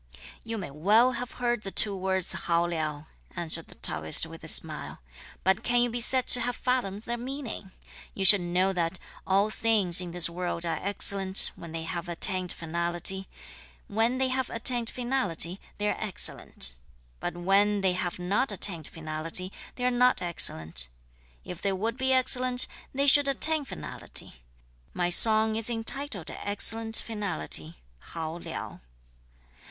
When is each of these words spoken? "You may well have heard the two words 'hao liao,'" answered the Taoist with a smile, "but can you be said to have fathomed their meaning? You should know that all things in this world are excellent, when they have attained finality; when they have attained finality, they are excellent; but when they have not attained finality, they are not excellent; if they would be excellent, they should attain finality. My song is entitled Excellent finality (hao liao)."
"You 0.43 0.57
may 0.57 0.71
well 0.71 1.11
have 1.11 1.33
heard 1.33 1.61
the 1.61 1.69
two 1.69 1.95
words 1.95 2.33
'hao 2.33 2.65
liao,'" 2.65 3.05
answered 3.35 3.67
the 3.67 3.75
Taoist 3.75 4.25
with 4.25 4.43
a 4.43 4.47
smile, 4.47 4.99
"but 5.43 5.61
can 5.61 5.83
you 5.83 5.91
be 5.91 6.01
said 6.01 6.25
to 6.29 6.41
have 6.41 6.55
fathomed 6.55 7.03
their 7.03 7.19
meaning? 7.19 7.69
You 8.15 8.25
should 8.25 8.41
know 8.41 8.73
that 8.73 8.97
all 9.27 9.51
things 9.51 10.01
in 10.01 10.09
this 10.09 10.27
world 10.27 10.65
are 10.65 10.79
excellent, 10.81 11.51
when 11.55 11.71
they 11.71 11.83
have 11.83 12.09
attained 12.09 12.51
finality; 12.51 13.27
when 13.87 14.17
they 14.17 14.29
have 14.29 14.49
attained 14.49 14.89
finality, 14.89 15.59
they 15.77 15.87
are 15.87 15.97
excellent; 15.99 16.73
but 17.19 17.37
when 17.37 17.81
they 17.81 17.93
have 17.93 18.17
not 18.17 18.51
attained 18.51 18.87
finality, 18.87 19.51
they 19.75 19.85
are 19.85 19.91
not 19.91 20.19
excellent; 20.19 20.87
if 21.45 21.61
they 21.61 21.73
would 21.73 21.95
be 21.97 22.11
excellent, 22.11 22.65
they 22.91 23.05
should 23.05 23.27
attain 23.27 23.65
finality. 23.65 24.41
My 24.95 25.11
song 25.11 25.55
is 25.55 25.69
entitled 25.69 26.31
Excellent 26.31 26.95
finality 26.97 27.75
(hao 27.99 28.39
liao)." 28.39 28.81